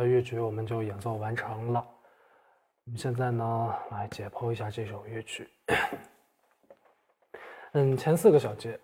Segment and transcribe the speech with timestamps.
[0.00, 1.86] 的，乐曲我们就演奏完成了。
[2.84, 5.48] 我们现在呢，来解剖一下这首乐曲。
[7.72, 8.80] 嗯，前四个小节，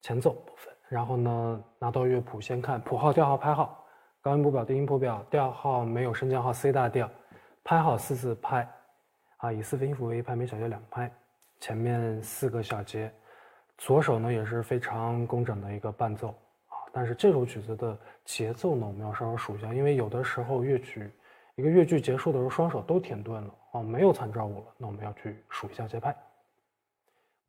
[0.00, 0.74] 前奏部分。
[0.88, 3.84] 然后呢，拿到乐谱先看谱号、调号、拍号。
[4.22, 7.08] 高音谱表、低音谱表，调号没有升降号 C 大调，
[7.62, 8.68] 拍号四四拍，
[9.36, 11.12] 啊，以四分音符为一拍，每小节两拍。
[11.60, 13.12] 前面四个小节，
[13.76, 16.34] 左手呢也是非常工整的一个伴奏。
[16.98, 21.08] 但是这首曲子的节奏呢，我们要稍稍数一下，因为有的时候乐曲
[21.54, 26.12] 一个乐句结束的时候，双手都停顿了哦，没有参照物了，那我们要去数一下节拍。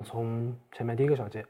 [0.03, 1.43] 从前面第一个小节，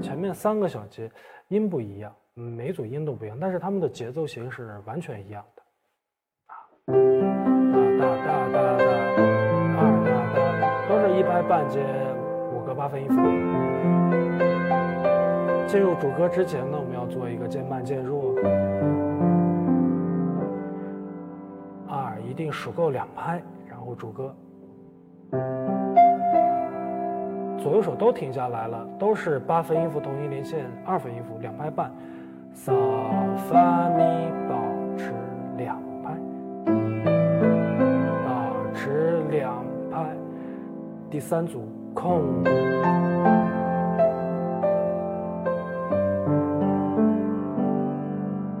[0.00, 1.12] 前面三个小节
[1.48, 2.10] 音不一样。
[2.36, 5.62] 每组音都不一样，但是它们的节奏型是完全一样的，
[6.46, 6.54] 啊，
[7.96, 8.90] 哒哒哒哒哒，
[9.78, 10.10] 二哒
[10.60, 11.80] 哒，都是一拍半接
[12.52, 13.14] 五个八分音符。
[15.68, 18.34] 进入主歌之前呢，我们要做一个渐慢渐弱。
[21.88, 24.34] 二一定数够两拍，然后主歌。
[27.60, 31.90] 左右手都停下来了，都是八分音符同音连线，二分音符两拍半，
[32.54, 32.72] 嗦
[33.48, 34.54] 发咪保
[34.96, 35.12] 持
[35.56, 36.16] 两拍，
[38.24, 40.16] 保持两拍，
[41.10, 42.44] 第三组空。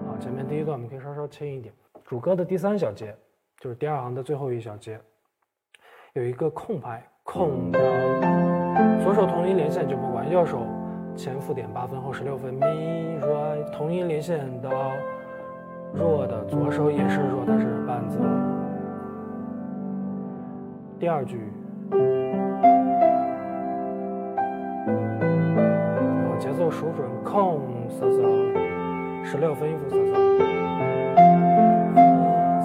[0.06, 1.72] 好，前面第一段我们可以稍稍轻一点。
[2.04, 3.16] 主歌的第三小节
[3.60, 5.00] 就是第二行的最后一小节，
[6.14, 7.78] 有一个空拍，空的。
[9.04, 10.58] 左手同音连线就不管，右手
[11.16, 12.66] 前附点八分后十六分咪
[13.20, 13.30] 瑞
[13.72, 14.70] 同音连线到
[15.92, 18.18] 弱的左手也是弱，但是伴奏。
[20.98, 21.38] 第二句，
[26.40, 30.12] 节奏数准空嗦嗦，十六分音符嗦嗦，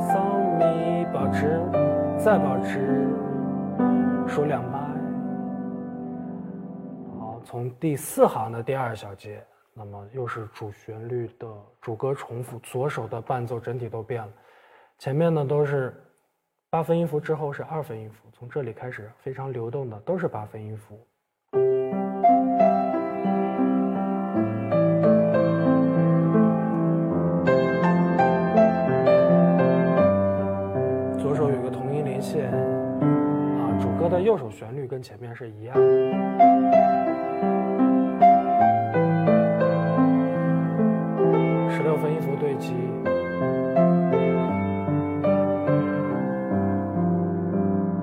[0.07, 0.19] 嗦
[0.59, 1.61] 咪保持，
[2.17, 3.07] 再保持，
[4.27, 4.68] 数两。
[7.49, 9.43] 从第四行的第二小节，
[9.73, 11.47] 那么又是主旋律的
[11.81, 14.29] 主歌重复，左手的伴奏整体都变了。
[14.99, 15.99] 前面呢都是
[16.69, 21.03] 八分音符，之后是二分音符，从这里开始非常流动的都是八分音符。
[31.19, 37.28] 左手有个同音连线，啊，主歌的右手旋律跟前面是一样的。
[41.89, 42.75] 六分音符对齐，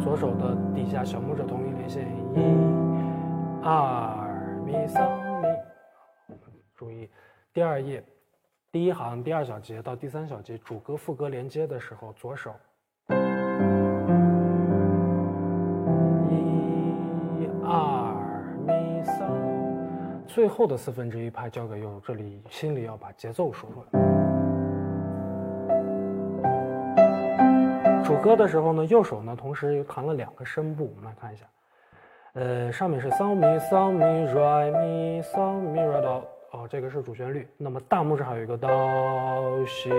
[0.02, 2.40] 左手的底下小拇指同一连线，一、
[3.62, 4.98] 二、咪、嗦、
[5.40, 5.48] 咪。
[6.74, 7.08] 注意，
[7.54, 8.04] 第二页
[8.72, 12.56] 第一行第二小节到第三小节主歌副歌连接的时候，左手
[20.36, 23.86] 最后的四分之一拍交给右手，这里心里要把节奏说出来。
[28.04, 31.46] 主歌的时候呢，右手呢同时又弹了两个声部，我们来看一下，
[32.34, 37.48] 呃，上面是嗦咪嗦咪瑞咪嗦咪瑞哆，哦，这个是主旋律。
[37.56, 38.68] 那么大拇指还有一个哆
[39.66, 39.90] 西，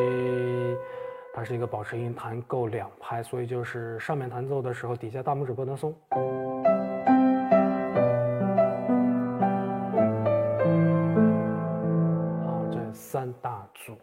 [1.34, 5.92] 它是一个保持音，弹够两拍，所以就是上面弹奏的时候，底下大拇指不能松。
[12.98, 13.98] 三大组。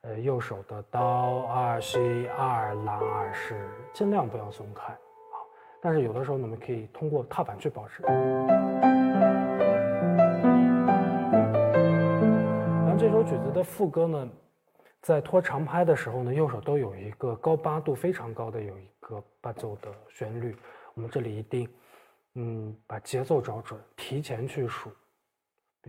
[0.00, 4.98] 呃，右手的哆二西二拉二是尽量不要松开啊，
[5.80, 8.02] 但是有的时候呢，我们可以通过踏板去保持。
[8.02, 8.10] 然
[12.90, 14.28] 后这首曲子的副歌呢，
[15.00, 20.56] 在拖长拍的时候呢，右手都有一个高八度非常高的有一个伴奏的旋律，
[20.94, 21.68] 我们这里一定
[22.34, 24.90] 嗯把节奏找准，提前去数。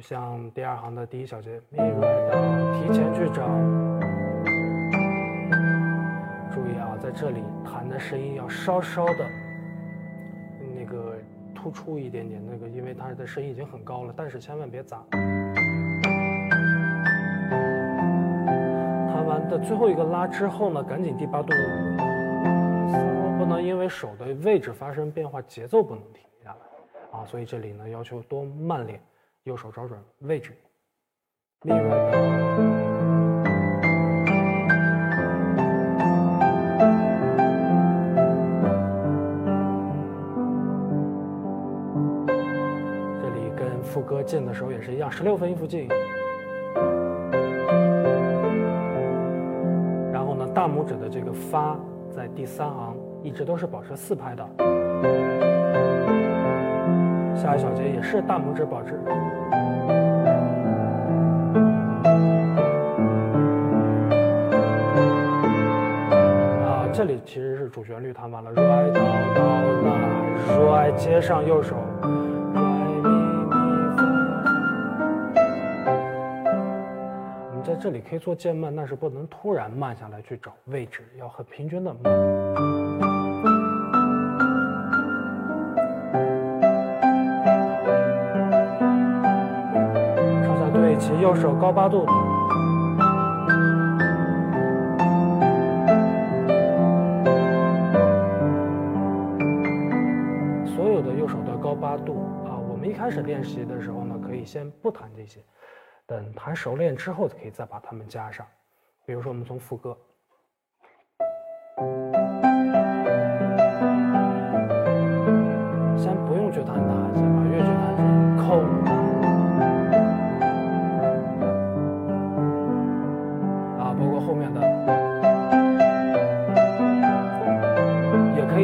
[0.01, 3.47] 像第二行的第一小节，咪瑞哆，提前去找。
[6.51, 9.29] 注意啊，在这里弹的声音要稍稍的，
[10.75, 11.15] 那个
[11.53, 15.03] 突出一点点，那个因为它的声音已经很高了，但是千万别砸。
[19.07, 21.53] 弹完的最后一个拉之后呢，赶紧第八度，
[23.37, 28.99] 不能因为手的位置发生变化，节奏不能停下来啊，所以这里呢要求多慢练。
[29.43, 30.55] 右手找准位置，
[31.65, 31.69] 这
[43.29, 45.89] 里跟副歌进的时候也是一样，十六分音符进。
[50.13, 51.77] 然后呢，大拇指的这个发
[52.09, 54.49] 在第三行一直都是保持四拍的。
[57.35, 58.97] 下一小节也是大拇指保持。
[67.05, 69.01] 这里其实是主旋律弹完了，re do
[69.35, 69.41] do
[69.85, 71.75] la，re 接上右手。
[77.49, 82.03] 我们在这里可以做渐慢，但是不能突然慢下来去找位置，要很平均的慢。
[90.41, 92.05] 上下对齐右手高八度，
[101.93, 102.13] 八度
[102.45, 102.57] 啊。
[102.57, 105.39] 我们一开始练习的时候呢，可以先不弹这些，
[106.07, 108.43] 等弹熟练之后，可以再把它们加上。
[109.05, 109.95] 比如说，我们从副歌。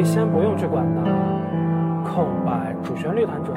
[0.02, 1.29] 先不用去管它，
[2.12, 3.56] 空白主旋律弹准，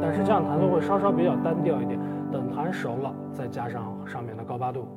[0.00, 2.00] 但是这样弹奏会稍稍比较单调一点。
[2.32, 4.88] 等弹熟了，再加上上面的高八度，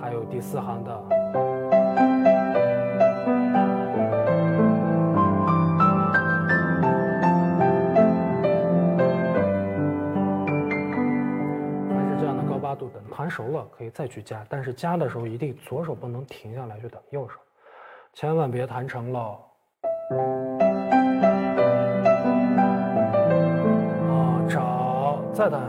[0.00, 1.53] 还有第四行的。
[13.34, 17.34] 熟了可以再去加，但是加的时候一定左手不能停下来去等右手，
[18.12, 19.20] 千万别弹成了
[24.08, 25.60] 啊找再弹，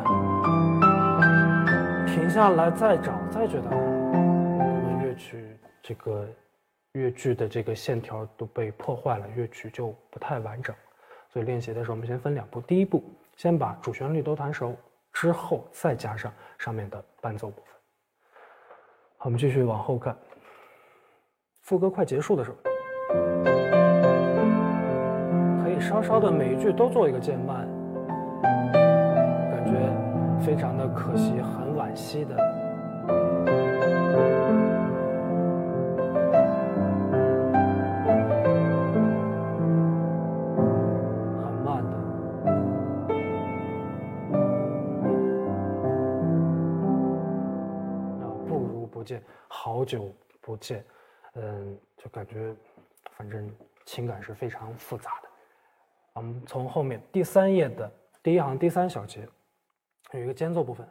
[2.06, 6.28] 停下来再找再去弹，那么乐曲这个
[6.92, 10.76] 乐句的这个线条都被破坏了，乐曲就不太完整。
[11.34, 13.04] 所以练习的时候我们先分两步，第一步
[13.38, 14.76] 先把主旋律都弹熟。
[15.16, 17.74] 之后再加上上面的伴奏部分。
[19.18, 20.14] 好，我们继续往后看。
[21.62, 22.58] 副歌快结束的时候，
[25.64, 27.66] 可以稍稍的每一句都做一个渐慢，
[28.44, 32.55] 感觉非常的可惜，很惋惜的。
[49.86, 50.12] 久
[50.42, 50.84] 不见，
[51.36, 52.54] 嗯，就感觉，
[53.12, 53.50] 反正
[53.86, 55.30] 情感是非常复杂的。
[56.14, 57.92] 我们从后面第三页的
[58.24, 59.28] 第一行第三小节，
[60.12, 60.88] 有一个间奏部分，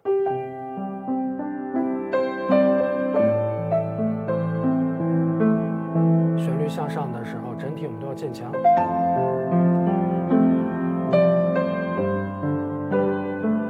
[6.38, 8.52] 旋律向上的时候，整体我们都要渐强。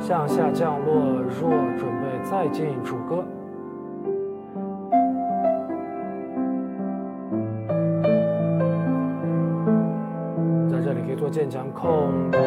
[0.00, 3.24] 向下降落，若准备再进主歌。
[11.74, 12.38] 空白，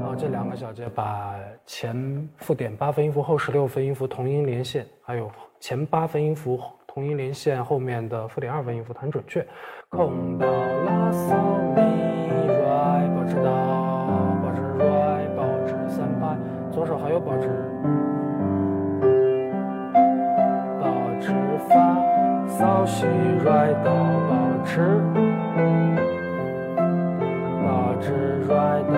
[0.00, 1.36] 然后这两个小节把
[1.66, 9.46] 前附点八分音符、后十六分音符同音连线，还有前八分音符同音连线后面的附点二分音符弹准确。
[9.90, 11.34] 空到拉嗦
[11.76, 11.82] 咪
[12.48, 13.50] 来，保持到
[14.42, 16.36] 保持来，保持三拍，
[16.72, 17.48] 左手还有保持，
[20.80, 20.86] 保
[21.20, 21.32] 持
[21.68, 21.96] 发。
[22.48, 23.06] 扫西
[23.44, 23.92] 来到
[24.68, 25.00] 保持，
[27.64, 28.94] 保持来到，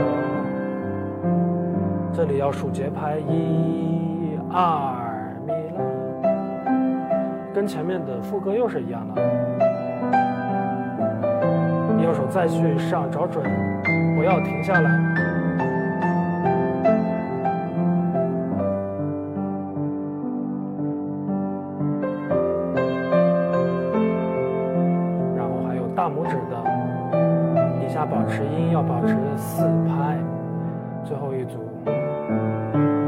[2.13, 5.85] 这里要数节拍，一、二、咪拉，
[7.55, 9.23] 跟前面的副歌又是一样的。
[12.03, 13.45] 右手再去上找准，
[14.17, 15.30] 不要停下来。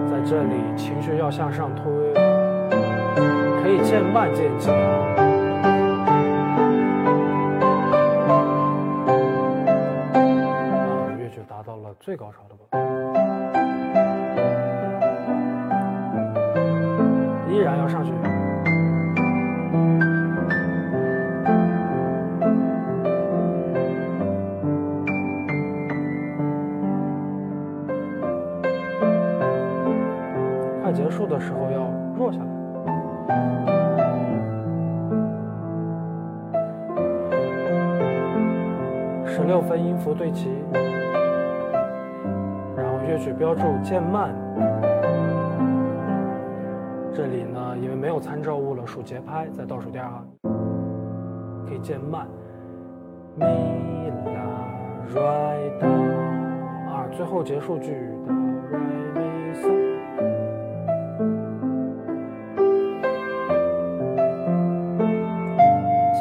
[0.08, 1.84] 在这里情绪要向上推，
[3.62, 4.74] 可以渐慢渐强。
[4.74, 5.26] 啊，
[11.18, 12.80] 乐曲达到了最高潮的部分，
[17.52, 18.12] 依然要上去。
[30.92, 32.46] 结束的时候要弱下来，
[39.24, 40.50] 十六分音符对齐，
[42.76, 44.34] 然后乐曲标注渐慢。
[47.14, 50.26] 这里呢，因为没有参照物了，数节拍，在倒数第二行
[51.66, 52.26] 可以渐慢。
[53.36, 54.40] 咪啦
[55.08, 55.22] 瑞
[55.80, 55.88] 哆，
[56.90, 57.92] 啊，最后结束句
[58.26, 58.32] 的
[58.70, 58.78] 瑞
[59.14, 59.20] 咪
[59.54, 59.91] 嗦。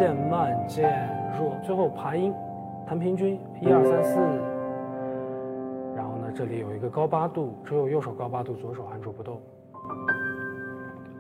[0.02, 2.34] 渐慢渐弱，最后爬音，
[2.88, 4.20] 弹平均，一二三四，
[5.96, 9.40] 然后呢这里有一个高八度，只有右手高八度，左手按住不动。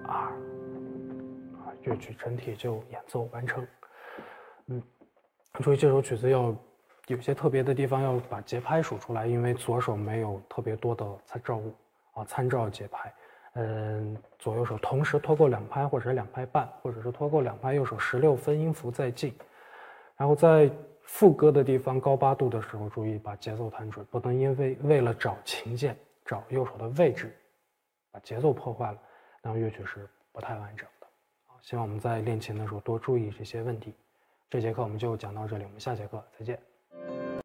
[0.03, 0.33] 二，啊，
[1.83, 3.63] 乐曲整体就演奏完成。
[4.65, 4.81] 嗯，
[5.59, 6.51] 注意这首曲子要
[7.05, 11.71] 有些特别的地方，要把节拍数出来，因为左手没有特别多的参照物
[12.15, 13.13] 啊，参照节拍。
[13.53, 19.34] 嗯，左右手同时拖够两拍，或者是两拍半，或者是拖够两拍，右手十六分音符再进。
[20.15, 20.72] 然后在
[21.03, 27.36] 副歌的地方高八度的时候，注意把节奏弹准，不能因为为了找琴键、找右手的位置，
[28.12, 28.98] 把节奏破坏了，
[29.43, 31.08] 那么乐曲是不太完整的。
[31.62, 33.93] 希望我们在练琴的时候多注意这些问题。
[34.50, 36.71] 这节课我们就讲到这里，我们下节课再见。